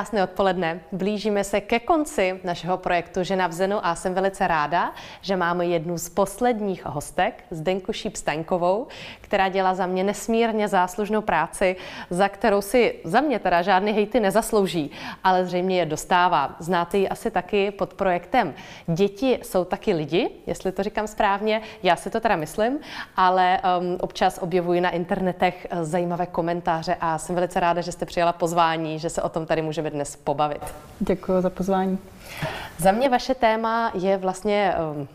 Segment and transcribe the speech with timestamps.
[0.00, 0.80] Krásné odpoledne.
[0.92, 5.66] Blížíme se ke konci našeho projektu Žena v Zenu a jsem velice ráda, že máme
[5.66, 8.86] jednu z posledních hostek, Zdenku Šíp-Staňkovou,
[9.20, 11.76] která dělá za mě nesmírně záslužnou práci,
[12.10, 14.90] za kterou si za mě teda žádný hejty nezaslouží,
[15.24, 16.56] ale zřejmě je dostává.
[16.58, 18.54] Znáte ji asi taky pod projektem
[18.86, 22.78] Děti jsou taky lidi, jestli to říkám správně, já si to teda myslím,
[23.16, 28.32] ale um, občas objevuji na internetech zajímavé komentáře a jsem velice ráda, že jste přijala
[28.32, 30.62] pozvání, že se o tom tady můžeme dnes pobavit.
[31.00, 31.98] Děkuji za pozvání.
[32.78, 35.08] Za mě vaše téma je vlastně um,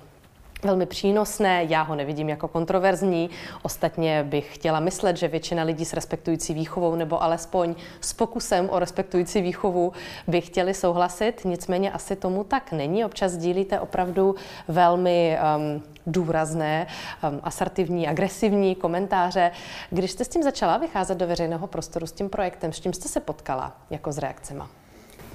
[0.64, 3.30] velmi přínosné, já ho nevidím jako kontroverzní.
[3.62, 8.80] Ostatně bych chtěla myslet, že většina lidí s respektující výchovou nebo alespoň s pokusem o
[8.80, 9.94] respektující výchovu
[10.28, 13.06] by chtěli souhlasit, nicméně asi tomu tak není.
[13.06, 14.36] Občas sdílíte opravdu
[14.68, 16.88] velmi um, důrazné,
[17.30, 19.52] um, asertivní, agresivní komentáře.
[19.90, 23.08] Když jste s tím začala vycházet do veřejného prostoru s tím projektem, s čím jste
[23.08, 24.64] se potkala jako s reakcemi?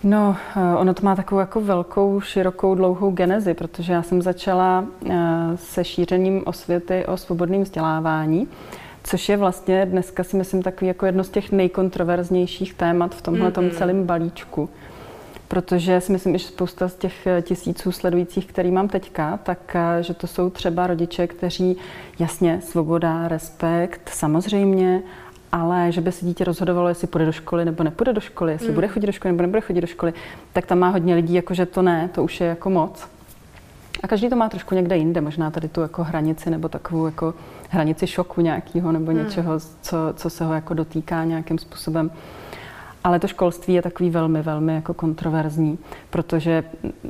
[0.04, 4.84] No, eh, ono to má takovou jako velkou, širokou, dlouhou genezi, protože já jsem začala
[5.10, 5.16] eh,
[5.54, 8.48] se šířením osvěty o svobodném vzdělávání,
[9.04, 13.50] což je vlastně dneska si myslím takový jako jedno z těch nejkontroverznějších témat v tomhle
[13.50, 13.70] mm-hmm.
[13.78, 14.68] celém balíčku.
[15.48, 20.14] Protože si myslím, že spousta z těch eh, tisíců sledujících, který mám teďka, tak že
[20.14, 21.76] to jsou třeba rodiče, kteří
[22.18, 25.02] jasně svoboda, respekt, samozřejmě,
[25.52, 28.68] ale že by se dítě rozhodovalo, jestli půjde do školy nebo nepůjde do školy, jestli
[28.68, 28.74] mm.
[28.74, 30.14] bude chodit do školy nebo nebude chodit do školy,
[30.52, 33.08] tak tam má hodně lidí, jako že to ne, to už je jako moc.
[34.02, 37.34] A každý to má trošku někde jinde, možná tady tu jako hranici nebo takovou jako
[37.70, 39.18] hranici šoku nějakého nebo mm.
[39.18, 42.10] něčeho, co, co se ho jako dotýká nějakým způsobem.
[43.04, 45.78] Ale to školství je takový velmi, velmi jako kontroverzní,
[46.10, 46.64] protože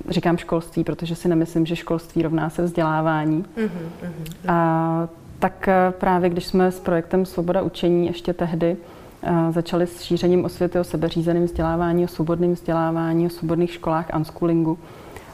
[0.09, 3.45] říkám školství, protože si nemyslím, že školství rovná se vzdělávání.
[3.57, 4.09] Mm-hmm,
[4.49, 5.09] A
[5.41, 8.77] tak eh, právě když jsme s projektem Svoboda učení ještě tehdy
[9.23, 14.79] eh, začali s šířením osvěty o sebeřízeném vzdělávání, o svobodném vzdělávání, o svobodných školách, unschoolingu,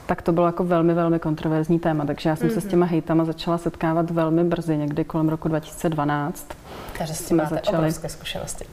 [0.06, 2.04] tak to bylo jako velmi, velmi kontroverzní téma.
[2.04, 2.54] Takže já jsem mm-hmm.
[2.54, 2.70] se s mhm.
[2.70, 6.48] těma hejtama začala setkávat velmi brzy, někdy kolem roku 2012.
[6.98, 7.78] Takže s tím máte začali...
[7.78, 8.64] obrovské zkušenosti.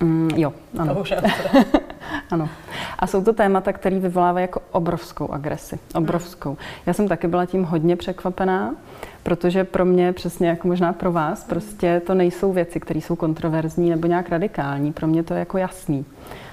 [0.00, 1.04] Mm, jo, ano.
[2.30, 2.48] ano.
[2.98, 5.78] A jsou to témata, které vyvolávají jako obrovskou agresi.
[5.94, 6.56] Obrovskou.
[6.86, 8.74] Já jsem taky byla tím hodně překvapená,
[9.22, 13.90] protože pro mě, přesně jako možná pro vás, prostě to nejsou věci, které jsou kontroverzní
[13.90, 14.92] nebo nějak radikální.
[14.92, 16.04] Pro mě to je jako jasný.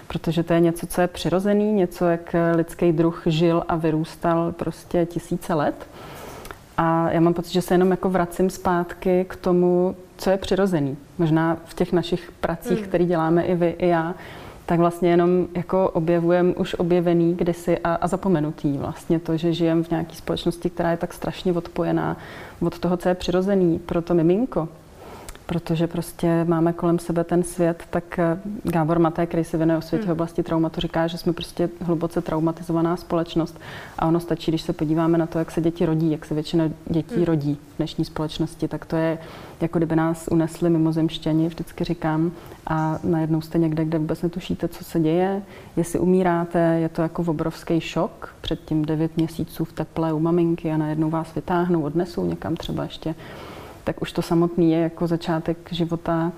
[0.07, 5.05] Protože to je něco, co je přirozený, něco, jak lidský druh žil a vyrůstal prostě
[5.05, 5.87] tisíce let.
[6.77, 10.97] A já mám pocit, že se jenom jako vracím zpátky k tomu, co je přirozený.
[11.17, 12.85] Možná v těch našich pracích, mm.
[12.85, 14.15] které děláme i vy, i já,
[14.65, 19.83] tak vlastně jenom jako objevujeme už objevený kdysi a, a zapomenutý vlastně to, že žijeme
[19.83, 22.17] v nějaké společnosti, která je tak strašně odpojená
[22.61, 23.79] od toho, co je přirozený.
[23.79, 24.67] Pro to miminko,
[25.45, 30.03] protože prostě máme kolem sebe ten svět, tak eh, Gábor Maté, který se věnuje světě
[30.03, 30.13] v hmm.
[30.13, 33.59] oblasti traumatu, říká, že jsme prostě hluboce traumatizovaná společnost
[33.99, 36.69] a ono stačí, když se podíváme na to, jak se děti rodí, jak se většina
[36.85, 37.23] dětí hmm.
[37.23, 39.17] rodí v dnešní společnosti, tak to je
[39.61, 42.31] jako kdyby nás unesli mimozemštěni, vždycky říkám,
[42.67, 45.41] a najednou jste někde, kde vůbec netušíte, co se děje,
[45.77, 50.77] jestli umíráte, je to jako obrovský šok, předtím devět měsíců v teple u maminky a
[50.77, 53.15] najednou vás vytáhnou, odnesou někam třeba ještě
[53.85, 56.31] tak už to samotný je jako začátek života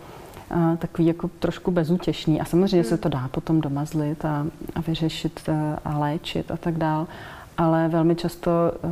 [0.78, 2.42] takový jako trošku bezútěšný.
[2.42, 5.50] A samozřejmě se to dá potom domazlit a, a vyřešit
[5.86, 7.08] a, léčit a tak dál.
[7.58, 8.52] Ale velmi často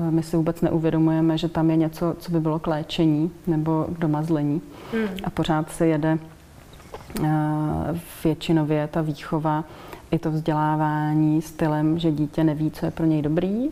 [0.09, 3.99] my si vůbec neuvědomujeme, že tam je něco, co by bylo k léčení nebo k
[3.99, 4.61] domazlení.
[4.93, 5.07] Hmm.
[5.23, 6.17] A pořád se jede
[8.23, 9.63] většinově ta výchova
[10.11, 13.69] i to vzdělávání stylem, že dítě neví, co je pro něj dobrý.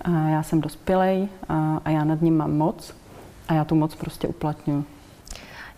[0.00, 2.94] A já jsem dospělej a, a já nad ním mám moc
[3.48, 4.84] a já tu moc prostě uplatňuji.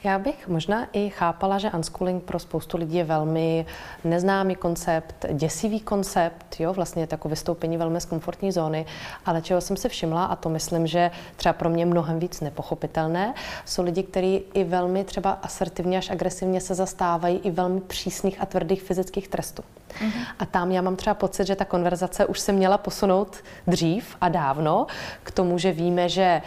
[0.05, 3.67] Já bych možná i chápala, že unschooling pro spoustu lidí je velmi
[4.05, 8.87] neznámý koncept, děsivý koncept, jo, vlastně je to jako vystoupení velmi z komfortní zóny,
[9.27, 13.35] ale čeho jsem si všimla, a to myslím, že třeba pro mě mnohem víc nepochopitelné,
[13.65, 18.47] jsou lidi, kteří i velmi třeba asertivně až agresivně se zastávají i velmi přísných a
[18.47, 19.63] tvrdých fyzických trestů.
[19.89, 20.27] Mm-hmm.
[20.39, 24.29] A tam já mám třeba pocit, že ta konverzace už se měla posunout dřív a
[24.29, 24.87] dávno
[25.23, 26.43] k tomu, že víme, že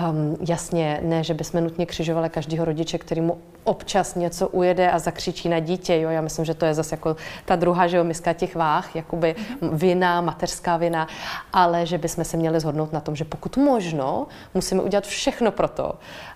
[0.00, 4.98] Um, jasně, ne, že bychom nutně křižovali každého rodiče, který mu občas něco ujede a
[4.98, 6.00] zakřičí na dítě.
[6.00, 6.10] Jo?
[6.10, 9.34] Já myslím, že to je zase jako ta druhá že jo, miska těch váh, jakoby
[9.72, 11.08] vina, mateřská vina,
[11.52, 15.68] ale že bychom se měli zhodnout na tom, že pokud možno, musíme udělat všechno pro
[15.68, 15.94] to,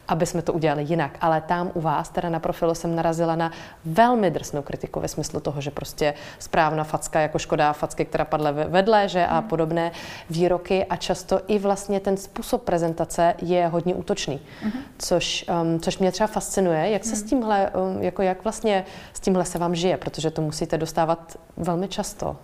[0.09, 1.19] aby jsme to udělali jinak.
[1.21, 3.53] Ale tam u vás, teda na profilu, jsem narazila na
[3.85, 8.51] velmi drsnou kritiku ve smyslu toho, že prostě správná facka jako škoda facky, která padla
[8.51, 9.93] vedle, že a podobné
[10.31, 14.73] výroky a často i vlastně ten způsob prezentace je hodně útočný, uh-huh.
[14.99, 19.20] což, um, což mě třeba fascinuje, jak se s tímhle, um, jako jak vlastně s
[19.20, 22.37] tímhle se vám žije, protože to musíte dostávat velmi často.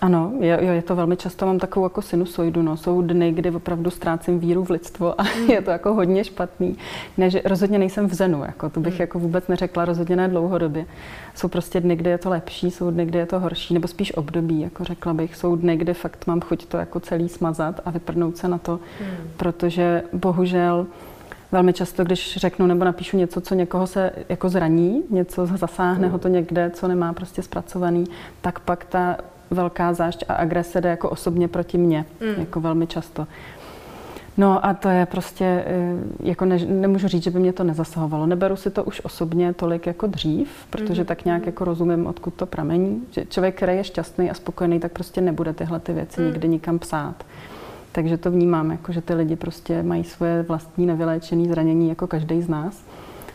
[0.00, 2.62] Ano, je, je to velmi často, mám takovou jako sinusoidu.
[2.62, 2.76] No.
[2.76, 5.50] Jsou dny, kdy opravdu ztrácím víru v lidstvo a mm.
[5.50, 6.76] je to jako hodně špatný.
[7.16, 9.00] Ne, že rozhodně nejsem v zenu, jako, to bych mm.
[9.00, 10.86] jako vůbec neřekla, rozhodně ne dlouhodobě.
[11.34, 14.16] Jsou prostě dny, kdy je to lepší, jsou dny, kdy je to horší, nebo spíš
[14.16, 15.36] období, jako řekla bych.
[15.36, 18.80] Jsou dny, kdy fakt mám chuť to jako celý smazat a vyprdnout se na to,
[19.00, 19.06] mm.
[19.36, 20.86] protože bohužel
[21.56, 26.18] velmi často, když řeknu nebo napíšu něco, co někoho se jako zraní, něco zasáhne ho
[26.18, 28.04] to někde, co nemá prostě zpracovaný,
[28.40, 29.16] tak pak ta
[29.50, 32.40] velká zášť a agrese jde jako osobně proti mně, mm.
[32.40, 33.26] jako velmi často.
[34.36, 38.26] No a to je prostě, eh, jako ne, nemůžu říct, že by mě to nezasahovalo.
[38.26, 41.06] Neberu si to už osobně tolik jako dřív, protože mm.
[41.06, 43.02] tak nějak jako rozumím, odkud to pramení.
[43.10, 46.26] Že člověk, který je šťastný a spokojený, tak prostě nebude tyhle ty věci mm.
[46.26, 47.24] nikdy nikam psát.
[47.96, 52.42] Takže to vnímám, jako že ty lidi prostě mají svoje vlastní nevyléčené zranění, jako každý
[52.42, 52.84] z nás.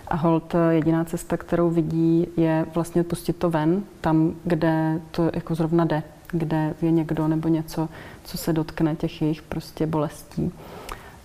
[0.07, 5.31] A hold eh, jediná cesta, kterou vidí, je vlastně pustit to ven, tam, kde to
[5.33, 7.89] jako zrovna jde, kde je někdo nebo něco,
[8.23, 10.51] co se dotkne těch jejich prostě bolestí.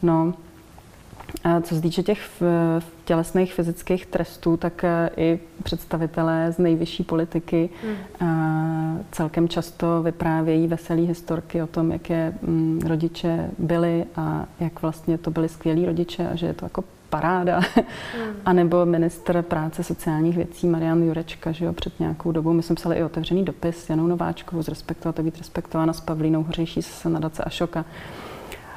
[0.02, 0.34] No,
[1.62, 2.42] co se týče těch
[3.04, 7.70] tělesných fyzických trestů, tak eh, i představitelé z nejvyšší politiky
[8.20, 9.04] hmm.
[9.12, 15.18] celkem často vyprávějí veselé historky o tom, jak je mm, rodiče byli a jak vlastně
[15.18, 17.60] to byli skvělí rodiče a že je to jako paráda.
[17.76, 18.36] Hmm.
[18.44, 22.52] A nebo ministr práce sociálních věcí Marian Jurečka, že jo, před nějakou dobou.
[22.52, 26.42] My jsme psali i otevřený dopis Janou Nováčkovou z Respektovat a být respektována s Pavlínou
[26.42, 27.84] Hořejší se nadace Ašoka.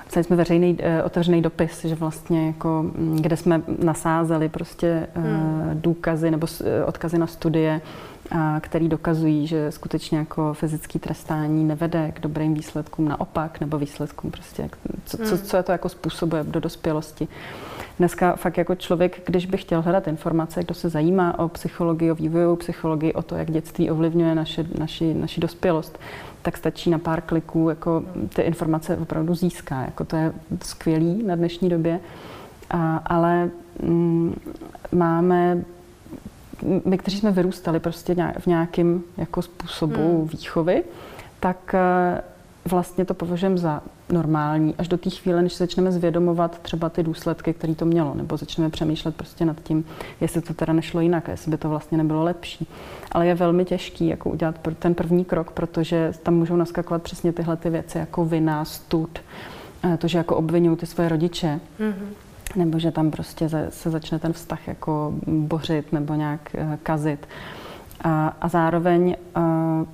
[0.10, 5.24] Psali jsme veřejný uh, otevřený dopis, že vlastně jako, mm, kde jsme nasázeli prostě uh,
[5.24, 5.70] hmm.
[5.74, 7.82] důkazy nebo uh, odkazy na studie,
[8.32, 14.32] a který dokazují, že skutečně jako fyzický trestání nevede k dobrým výsledkům, naopak, nebo výsledkům
[14.32, 14.70] prostě,
[15.06, 15.38] co, co, hmm.
[15.38, 17.28] co je to jako způsobuje do dospělosti.
[18.00, 22.16] Dneska fakt jako člověk, když by chtěl hledat informace, kdo se zajímá o psychologii, o
[22.16, 26.00] vývojovou psychologii, o to, jak dětství ovlivňuje naše, naši, naši dospělost,
[26.42, 28.04] tak stačí na pár kliků jako
[28.36, 29.82] ty informace opravdu získá.
[29.82, 30.34] Jako to je
[30.64, 32.00] skvělý na dnešní době.
[32.70, 33.50] A, ale
[33.84, 34.36] mm,
[34.92, 35.64] máme
[36.86, 40.28] my, kteří jsme vyrůstali prostě v nějakém jako způsobu hmm.
[40.28, 40.84] výchovy,
[41.40, 42.22] tak eh,
[42.66, 47.54] vlastně to považujeme za normální až do té chvíle, než začneme zvědomovat třeba ty důsledky,
[47.54, 49.86] které to mělo, nebo začneme přemýšlet prostě nad tím,
[50.22, 52.68] jestli to teda nešlo jinak, jestli by to vlastně nebylo lepší.
[53.12, 57.58] Ale je velmi těžký jako udělat ten první krok, protože tam můžou naskakovat přesně tyhle
[57.58, 59.20] ty věci, jako vina, stud,
[59.84, 61.60] eh, to, že jako obvinují ty svoje rodiče.
[61.80, 67.28] Mm-hmm nebo že tam prostě se začne ten vztah jako bořit nebo nějak eh, kazit.
[68.02, 69.86] A, a zároveň, eh,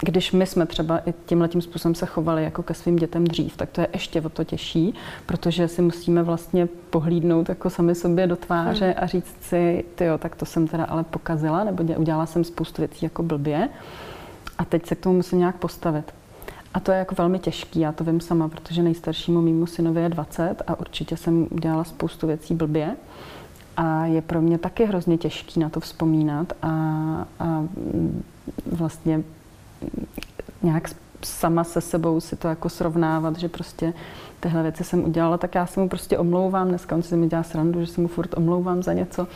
[0.00, 3.56] když my jsme třeba i tímhle tím způsobem se chovali jako ke svým dětem dřív,
[3.56, 4.94] tak to je ještě o to těžší,
[5.26, 9.04] protože si musíme vlastně pohlídnout jako sami sobě do tváře hmm.
[9.04, 13.04] a říct si, jo, tak to jsem teda ale pokazila, nebo udělala jsem spoustu věcí
[13.06, 13.68] jako blbě
[14.58, 16.12] a teď se k tomu musím nějak postavit.
[16.74, 20.08] A to je jako velmi těžký, já to vím sama, protože nejstaršímu mýmu synovi je
[20.08, 22.96] 20 a určitě jsem udělala spoustu věcí blbě.
[23.76, 26.68] A je pro mě taky hrozně těžký na to vzpomínat a,
[27.38, 27.64] a
[28.72, 29.22] vlastně
[30.62, 30.90] nějak
[31.22, 33.92] sama se sebou si to jako srovnávat, že prostě
[34.40, 36.68] tyhle věci jsem udělala, tak já se mu prostě omlouvám.
[36.68, 39.26] Dneska on si mi dělá srandu, že se mu furt omlouvám za něco.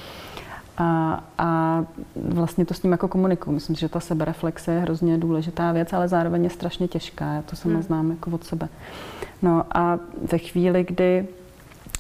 [0.78, 1.84] A, a
[2.16, 3.54] vlastně to s ním jako komunikuju.
[3.54, 7.32] Myslím že ta sebereflexe je hrozně důležitá věc, ale zároveň je strašně těžká.
[7.32, 7.82] Já to sama hmm.
[7.82, 8.68] znám jako od sebe.
[9.42, 9.98] No a
[10.32, 11.28] ve chvíli, kdy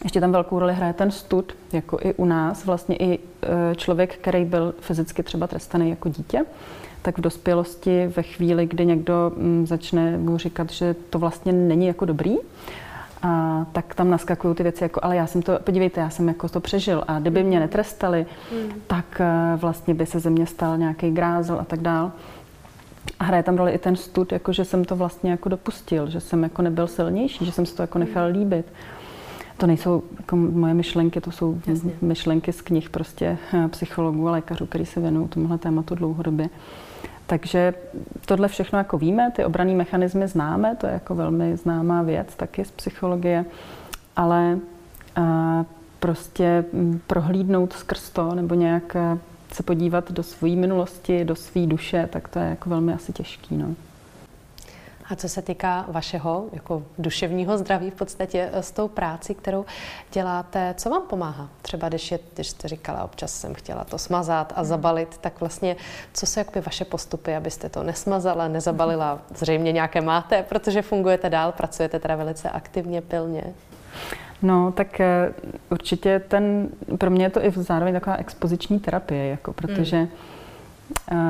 [0.04, 4.16] ještě tam velkou roli hraje ten stud, jako i u nás, vlastně i e, člověk,
[4.16, 6.44] který byl fyzicky třeba trestaný jako dítě,
[7.02, 11.86] tak v dospělosti ve chvíli, kdy někdo mm, začne mu říkat, že to vlastně není
[11.86, 12.36] jako dobrý,
[13.22, 16.48] a tak tam naskakují ty věci jako, ale já jsem to, podívejte, já jsem jako
[16.48, 18.72] to přežil a kdyby mě netrestali, mm.
[18.86, 22.12] tak eh, vlastně by se ze mě stal nějaký grázel a tak dál.
[23.18, 26.20] A hraje tam roli i ten stud, jako že jsem to vlastně jako dopustil, že
[26.20, 28.38] jsem jako nebyl silnější, že jsem si to jako nechal hmm.
[28.38, 28.66] líbit.
[29.56, 31.92] To nejsou jako moje myšlenky, to jsou Jasně.
[32.00, 36.48] myšlenky z knih prostě eh, psychologů a lékařů, kteří se věnují tomuhle tématu dlouhodobě.
[37.28, 37.74] Takže
[38.26, 42.64] tohle všechno jako víme, ty obrané mechanismy známe, to je jako velmi známá věc taky
[42.64, 43.44] z psychologie,
[44.16, 44.58] ale
[45.16, 45.64] a,
[46.00, 46.64] prostě
[47.06, 48.96] prohlídnout skrz to nebo nějak
[49.52, 53.56] se podívat do své minulosti, do své duše, tak to je jako velmi asi těžký.
[53.56, 53.74] No.
[55.10, 59.64] A co se týká vašeho jako duševního zdraví v podstatě eh, s tou práci, kterou
[60.12, 61.48] děláte, co vám pomáhá?
[61.62, 65.76] Třeba když, je, když jste říkala, občas jsem chtěla to smazat a zabalit, tak vlastně
[66.12, 69.18] co jsou jakoby vaše postupy, abyste to nesmazala, nezabalila?
[69.36, 73.44] Zřejmě nějaké máte, protože fungujete dál, pracujete teda velice aktivně, pilně.
[74.42, 75.32] No, tak eh,
[75.70, 80.08] určitě ten, pro mě je to i zároveň taková expoziční terapie, jako, protože mm.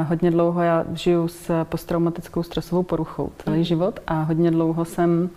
[0.08, 3.64] Hodně dlouho já žiju s posttraumatickou stresovou poruchou celý mm.
[3.64, 5.30] život a hodně dlouho jsem,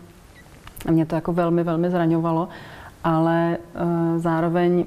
[0.92, 2.50] mě to jako velmi, velmi zraňovalo,
[3.04, 4.86] ale uh, zároveň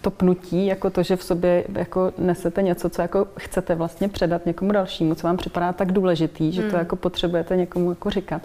[0.00, 4.46] to pnutí, jako to, že v sobě jako nesete něco, co jako chcete vlastně předat
[4.46, 6.78] někomu dalšímu, co vám připadá tak důležitý, že to hmm.
[6.78, 8.42] jako potřebujete někomu jako říkat.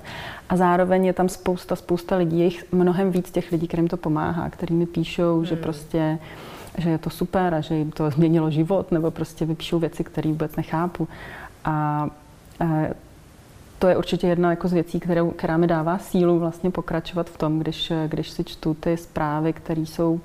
[0.50, 3.98] A zároveň je tam spousta, spousta lidí, je jich mnohem víc těch lidí, kterým to
[3.98, 5.46] pomáhá, kterými píšou, hmm.
[5.46, 6.20] že prostě
[6.78, 10.30] že je to super a že jim to změnilo život, nebo prostě vypíšou věci, které
[10.30, 11.08] vůbec nechápu.
[11.66, 12.08] A,
[12.60, 12.66] a
[13.80, 17.38] to je určitě jedna jako z věcí, kterou, která mi dává sílu vlastně pokračovat v
[17.38, 20.22] tom, když, když si čtu ty zprávy, které jsou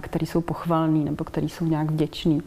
[0.00, 2.42] který jsou pochvalný nebo který jsou nějak vděční.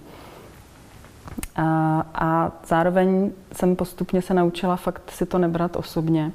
[1.55, 6.31] A, a zároveň jsem postupně se naučila fakt si to nebrat osobně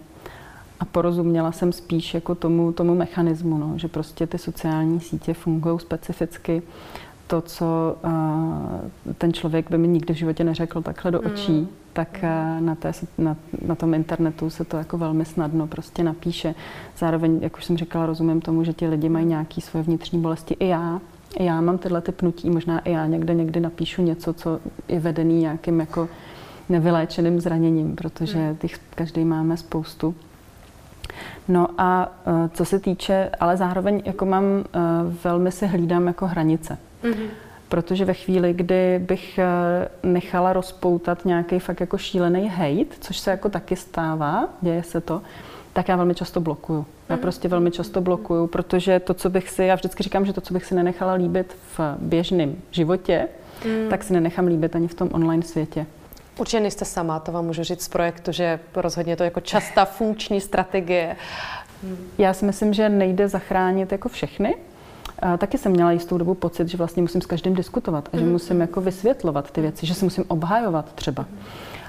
[0.80, 5.80] a porozuměla jsem spíš jako tomu, tomu mechanismu, no, že prostě ty sociální sítě fungují
[5.80, 6.62] specificky
[7.26, 11.68] to, co uh, ten člověk by mi nikdy v životě neřekl takhle do očí, mm.
[11.92, 16.54] tak uh, na, té, na, na tom internetu se to jako velmi snadno prostě napíše.
[16.98, 20.56] Zároveň, jak už jsem říkala, rozumím tomu, že ti lidi mají nějaké svoje vnitřní bolesti.
[20.60, 21.00] I já,
[21.38, 25.00] i já mám tyhle ty pnutí, možná i já někde někdy napíšu něco, co je
[25.00, 26.08] vedený nějakým jako
[26.68, 28.56] nevyléčeným zraněním, protože mm.
[28.56, 30.14] těch každý máme spoustu.
[31.48, 34.62] No a uh, co se týče, ale zároveň jako mám, uh,
[35.24, 36.78] velmi si hlídám jako hranice.
[37.04, 37.28] Mm-hmm.
[37.68, 39.44] Protože ve chvíli, kdy bych eh,
[40.02, 45.22] nechala rozpoutat nějaký fakt jako šílený hate, což se jako taky stává, děje se to,
[45.72, 46.86] tak já velmi často blokuju.
[47.08, 47.22] Já mhm.
[47.22, 50.54] prostě velmi často blokuju, protože to, co bych si, já vždycky říkám, že to, co
[50.54, 53.28] bych si nenechala líbit v běžném životě,
[53.64, 53.88] mm.
[53.90, 55.86] tak si nenechám líbit ani v tom online světě.
[56.38, 60.40] Určitě nejste sama, to vám můžu říct z projektu, že rozhodně to jako častá funkční
[60.40, 61.16] strategie.
[62.18, 64.54] Já si myslím, že nejde zachránit jako všechny,
[65.38, 68.32] taky jsem měla jistou dobu pocit, že vlastně musím s každým diskutovat a že mhm.
[68.32, 71.26] musím jako vysvětlovat ty věci, že se musím obhajovat třeba.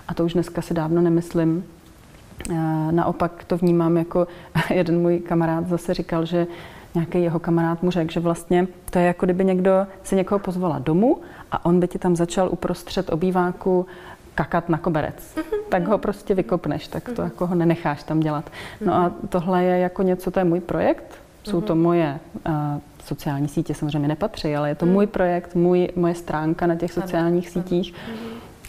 [0.07, 1.65] A to už dneska si dávno nemyslím.
[2.91, 4.27] Naopak to vnímám jako
[4.69, 6.47] jeden můj kamarád zase říkal, že
[6.95, 10.79] nějaký jeho kamarád mu řekl, že vlastně to je jako kdyby někdo se někoho pozvala
[10.79, 13.85] domů a on by ti tam začal uprostřed obýváku
[14.37, 15.35] kakat na koberec.
[15.35, 15.61] Mhm.
[15.69, 17.23] Tak ho prostě vykopneš, tak to mhm.
[17.23, 18.49] jako ho nenecháš tam dělat.
[18.81, 22.53] No a tohle je jako něco, to je můj projekt, jsou to moje uh,
[23.05, 27.49] sociální sítě samozřejmě nepatří, ale je to můj projekt, můj, moje stránka na těch sociálních
[27.49, 27.93] sítích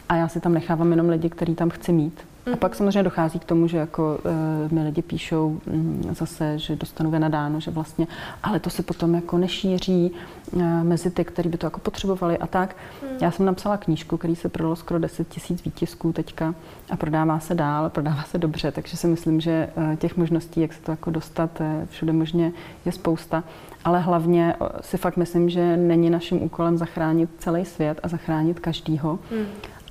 [0.08, 2.27] a já si tam nechávám jenom lidi, který tam chci mít.
[2.52, 6.76] A pak samozřejmě dochází k tomu, že jako uh, mi lidi píšou um, zase, že
[6.76, 8.06] dostanu vynadáno, že vlastně,
[8.42, 10.10] ale to se potom jako nešíří
[10.52, 12.76] uh, mezi ty, kteří by to jako potřebovali a tak.
[13.02, 13.18] Hmm.
[13.20, 16.54] Já jsem napsala knížku, který se prodalo skoro 10 tisíc výtisků teďka
[16.90, 20.72] a prodává se dál, prodává se dobře, takže si myslím, že uh, těch možností, jak
[20.72, 22.52] se to jako dostat uh, všude možně
[22.84, 23.44] je spousta.
[23.84, 29.18] Ale hlavně si fakt myslím, že není naším úkolem zachránit celý svět a zachránit každýho.
[29.30, 29.46] Hmm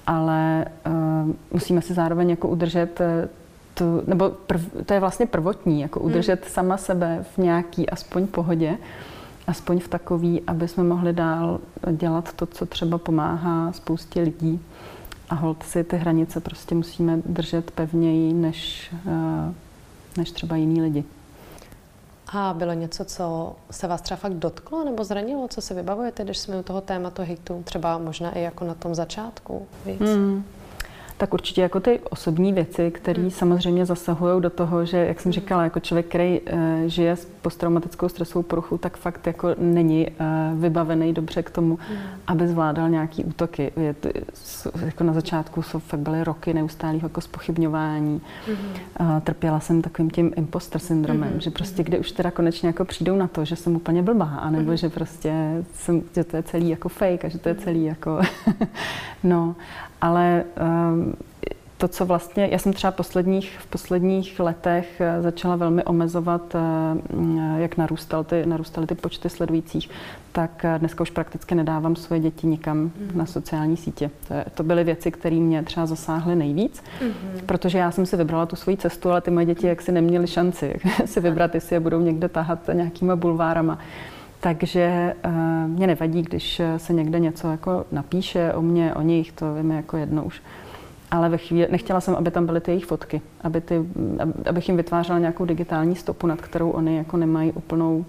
[0.07, 3.29] ale uh, musíme si zároveň jako udržet eh,
[3.73, 6.09] tu, nebo prv, to je vlastně prvotní, jako hmm.
[6.09, 6.53] udržet hmm.
[6.53, 8.77] sama sebe v nějaký aspoň pohodě,
[9.47, 11.59] aspoň v takový, aby jsme mohli dál
[11.91, 14.59] dělat to, co třeba pomáhá spoustě lidí.
[15.29, 19.53] A hold si ty hranice prostě musíme držet pevněji než, uh,
[20.17, 21.03] než třeba jiní lidi.
[22.33, 26.37] A bylo něco, co se vás třeba fakt dotklo nebo zranilo, co se vybavujete, když
[26.37, 30.01] jsme u toho tématu hitu, třeba možná i jako na tom začátku víc?
[30.01, 30.43] Hmm
[31.17, 33.31] tak určitě jako ty osobní věci, které hmm.
[33.31, 35.33] samozřejmě zasahují do toho, že, jak jsem hmm.
[35.33, 40.59] říkala, jako člověk, který uh, žije s posttraumatickou stresovou poruchou, tak fakt jako není uh,
[40.61, 41.97] vybavený dobře k tomu, hmm.
[42.27, 43.71] aby zvládal nějaký útoky.
[43.77, 44.09] Je to,
[44.85, 48.21] jako na začátku jsou fakt byly roky neustálého jako spochybňování.
[48.47, 48.57] Hmm.
[48.99, 51.41] Uh, trpěla jsem takovým tím imposter syndromem, hmm.
[51.41, 54.67] že prostě kde už teda konečně jako přijdou na to, že jsem úplně blbá, anebo
[54.67, 54.77] hmm.
[54.77, 58.19] že prostě jsem, že to je celý jako fake a že to je celý jako
[59.23, 59.55] no
[60.01, 61.13] ale um,
[61.77, 67.61] to, co vlastně, já jsem třeba posledních, v posledních letech eh, začala velmi omezovat, eh,
[67.61, 69.89] jak narůstal ty, narůstaly ty počty sledujících,
[70.31, 73.15] tak eh, dneska už prakticky nedávám svoje děti nikam mm-hmm.
[73.15, 74.11] na sociální sítě.
[74.27, 77.45] To, je, to byly věci, které mě třeba zasáhly nejvíc, mm-hmm.
[77.45, 80.27] protože já jsem si vybrala tu svoji cestu, ale ty moje děti jak si neměly
[80.27, 83.79] šanci si vybrat, jestli je budou někde tahat nějakýma bulvárama.
[84.47, 85.31] Takže uh,
[85.67, 89.97] mě nevadí, když se někde něco jako napíše o mě, o nich, to víme jako
[89.97, 90.41] jedno už.
[91.11, 93.85] ale ve chvíli, nechtěla jsem, aby tam byly ty jejich fotky, aby ty,
[94.49, 98.05] abych jim vytvářela nějakou digitální stopu, nad kterou oni jako nemají úplnou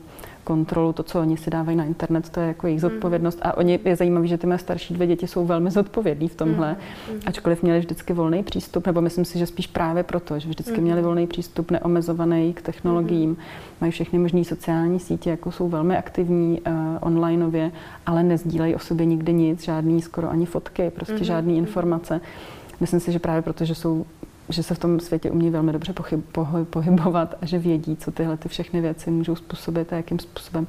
[0.48, 2.90] kontrolu, to, co oni si dávají na internet, to je jako jejich mhm.
[2.90, 3.38] zodpovědnost.
[3.42, 6.76] A oni je zajímavé, že ty mé starší dvě děti jsou velmi zodpovědní v tomhle,
[7.12, 7.20] mm.
[7.26, 11.02] ačkoliv měli vždycky volný přístup, nebo myslím si, že spíš právě proto, že vždycky měli
[11.02, 13.36] volný přístup, neomezovaný k technologiím,
[13.80, 17.72] mají všechny možné sociální sítě, jako jsou velmi aktivní uh, onlineově,
[18.06, 22.20] ale nezdílejí o sobě nikdy nic, žádný skoro ani fotky, prostě žádný informace.
[22.80, 24.06] Myslím si, že právě proto, že jsou
[24.48, 26.20] že se v tom světě umí velmi dobře pochyb,
[26.70, 30.66] pohybovat a že vědí, co tyhle ty všechny věci můžou způsobit a jakým způsobem.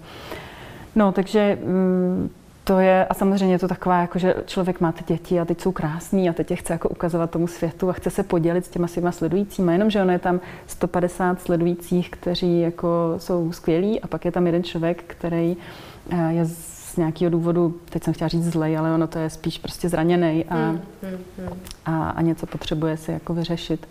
[0.96, 2.30] No, takže mm,
[2.64, 5.62] to je, a samozřejmě je to taková, jako že člověk má ty děti a teď
[5.62, 8.70] jsou krásný a teď je chce jako ukazovat tomu světu a chce se podělit s
[8.70, 14.26] těma svýma sledujícíma, jenomže ono je tam 150 sledujících, kteří jako jsou skvělí a pak
[14.26, 15.58] je tam jeden člověk, který
[16.10, 16.46] eh, je
[16.90, 20.46] z nějakého důvodu, teď jsem chtěla říct zlej, ale ono to je spíš prostě zraněný
[20.46, 21.60] a, hmm, hmm, hmm.
[21.86, 23.88] a, a něco potřebuje si jako vyřešit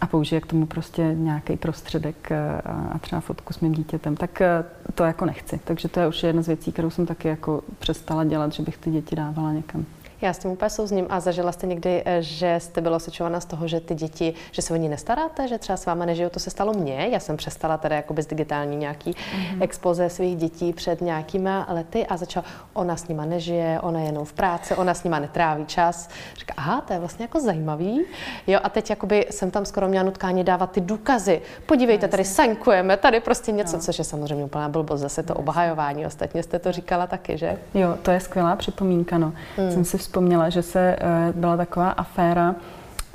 [0.00, 2.60] a použije k tomu prostě nějaký prostředek a,
[2.92, 5.60] a třeba fotku s mým dítětem, tak eh, to jako nechci.
[5.64, 8.78] Takže to je už jedna z věcí, kterou jsem taky jako přestala dělat, že bych
[8.78, 9.84] ty děti dávala někam.
[10.22, 11.06] Já s tím úplně souzním.
[11.08, 14.62] A zažila jste někdy, eh, že jste byla osočována z toho, že ty děti, že
[14.62, 16.28] se o ní nestaráte, že třeba s váma nežijou?
[16.28, 17.08] To se stalo mně.
[17.10, 19.62] Já jsem přestala teda jako bez digitální nějaký mm-hmm.
[19.62, 24.24] expoze svých dětí před nějakýma lety a začala, ona s nima nežije, ona je jenom
[24.24, 26.08] v práci, ona s nima netráví čas.
[26.38, 28.04] Říká, aha, to je vlastně jako zajímavý.
[28.46, 31.40] Jo, a teď jakoby jsem tam skoro měla nutkání dávat ty důkazy.
[31.66, 33.82] Podívejte, tady saňkujeme, tady prostě něco, no.
[33.82, 36.06] což je samozřejmě úplná blbost, zase to obhajování.
[36.06, 37.58] Ostatně jste to říkala taky, že?
[37.74, 39.18] Jo, to je skvělá připomínka.
[39.18, 39.32] No.
[39.56, 39.70] Hmm.
[39.72, 42.54] Jsem si vzpomněla, že se eh, byla taková aféra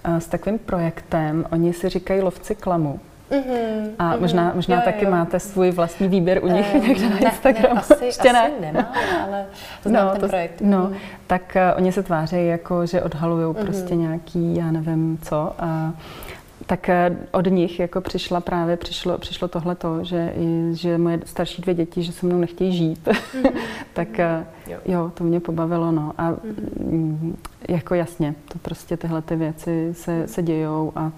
[0.03, 1.45] eh, s takovým projektem.
[1.51, 2.99] Oni si říkají lovci klamu.
[3.31, 4.19] Mm-hmm, a mm-hmm.
[4.21, 5.11] možná, možná jo, taky jo.
[5.11, 7.75] máte svůj vlastní výběr u nich um, někde na Instagramu.
[7.75, 8.41] Ne, asi, Ještě ne?
[8.41, 8.87] asi nemám,
[9.25, 9.45] ale
[9.85, 10.61] znám no, ten to, projekt.
[10.61, 10.95] No, mm.
[11.27, 13.63] tak uh, oni se tváří jako, že odhalují mm-hmm.
[13.63, 15.53] prostě nějaký, já nevím co.
[15.59, 15.93] A,
[16.65, 20.33] tak eh, od nich jako přišla právě, přišlo, přišlo tohleto, že,
[20.71, 23.07] že moje starší dvě děti, že se mnou nechtějí žít.
[23.07, 23.51] Mm-hmm.
[23.93, 24.77] tak eh, jo.
[24.85, 26.13] jo, to mě pobavilo, no.
[26.17, 27.35] A mm-hmm.
[27.69, 31.11] jako jasně, to prostě tyhle ty věci se, se dějou a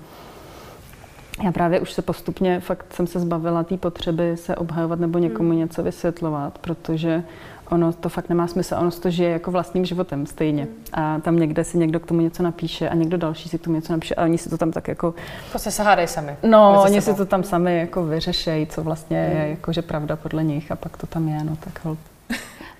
[1.43, 5.49] já právě už se postupně, fakt jsem se zbavila té potřeby se obhajovat nebo někomu
[5.49, 5.57] mm.
[5.57, 7.23] něco vysvětlovat, protože
[7.69, 10.63] ono to fakt nemá smysl, ono to žije jako vlastním životem stejně.
[10.63, 10.69] Mm.
[10.93, 13.75] A tam někde si někdo k tomu něco napíše a někdo další si k tomu
[13.75, 15.13] něco napíše a oni si to tam tak jako...
[15.49, 16.35] Prostě se hádají sami.
[16.43, 19.41] No, oni si to tam sami jako vyřešejí, co vlastně mm.
[19.41, 21.99] je jakože pravda podle nich a pak to tam je, no tak hold.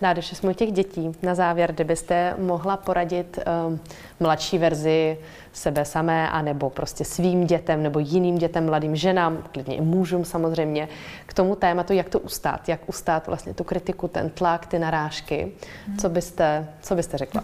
[0.01, 1.11] Nádeš jsme těch dětí.
[1.23, 3.79] Na závěr, kdybyste mohla poradit um,
[4.19, 5.17] mladší verzi
[5.53, 10.87] sebe samé, anebo prostě svým dětem, nebo jiným dětem, mladým ženám, klidně i mužům samozřejmě,
[11.25, 15.51] k tomu tématu, jak to ustát, jak ustát vlastně tu kritiku, ten tlak, ty narážky.
[15.87, 15.97] Hmm.
[15.97, 17.43] Co byste, co byste řekla?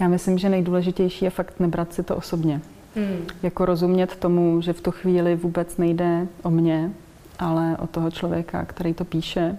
[0.00, 2.60] Já myslím, že nejdůležitější je fakt nebrat si to osobně.
[2.96, 3.26] Hmm.
[3.42, 6.90] Jako rozumět tomu, že v tu chvíli vůbec nejde o mě,
[7.38, 9.56] ale o toho člověka, který to píše,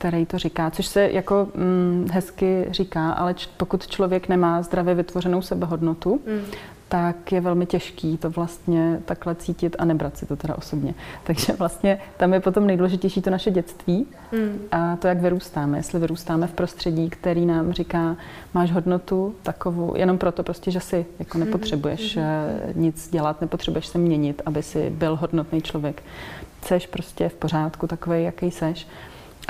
[0.00, 4.94] který to říká, což se jako mm, hezky říká, ale č- pokud člověk nemá zdravě
[4.94, 6.40] vytvořenou sebehodnotu, mm.
[6.88, 10.94] tak je velmi těžký to vlastně takhle cítit a nebrat si to teda osobně.
[11.24, 14.58] Takže vlastně tam je potom nejdůležitější to naše dětství mm.
[14.72, 15.78] a to, jak vyrůstáme.
[15.78, 18.16] Jestli vyrůstáme v prostředí, který nám říká,
[18.54, 21.46] máš hodnotu takovou, jenom proto prostě, že si jako hmm.
[21.46, 22.22] nepotřebuješ mm.
[22.82, 26.02] nic dělat, nepotřebuješ se měnit, aby si byl hodnotný člověk.
[26.62, 28.86] Seš prostě v pořádku takový, jaký seš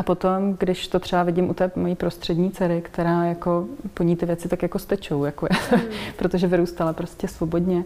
[0.01, 4.17] a potom, když to třeba vidím u té mojí prostřední dcery, která jako po ní
[4.17, 5.83] ty věci tak jako stečou, jako je, mm.
[6.17, 7.85] protože vyrůstala prostě svobodně.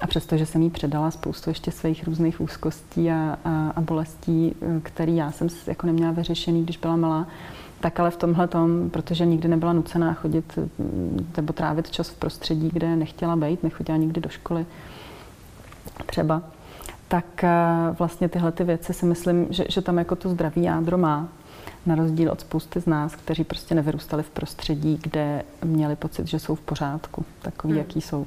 [0.00, 5.16] A přestože jsem jí předala spoustu ještě svých různých úzkostí a, a, a bolestí, který
[5.16, 7.26] já jsem jako neměla vyřešený, když byla malá,
[7.80, 10.58] tak ale v tomhle tom, protože nikdy nebyla nucená chodit
[11.36, 14.66] nebo trávit čas v prostředí, kde nechtěla být, nechodila nikdy do školy
[16.06, 16.42] třeba,
[17.10, 17.50] tak eh,
[17.98, 21.28] vlastně tyhle ty věci si myslím, že, že tam jako to zdraví jádro má.
[21.86, 26.38] Na rozdíl od spousty z nás, kteří prostě nevyrůstali v prostředí, kde měli pocit, že
[26.38, 27.78] jsou v pořádku, takový, hmm.
[27.78, 28.26] jaký jsou.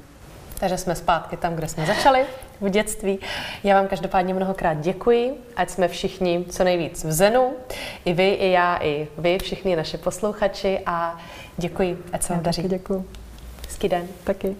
[0.60, 2.24] Takže jsme zpátky tam, kde jsme začali,
[2.60, 3.18] v dětství.
[3.64, 7.52] Já vám každopádně mnohokrát děkuji, ať jsme všichni co nejvíc v zenu.
[8.04, 11.18] I vy, i já, i vy, všichni naše posluchači a
[11.56, 12.62] děkuji, ať se vám daří.
[12.62, 13.04] Děkuji.
[13.66, 14.06] Hezký den.
[14.24, 14.56] Taky.